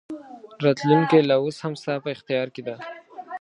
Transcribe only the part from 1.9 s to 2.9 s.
په اختیار کې ده.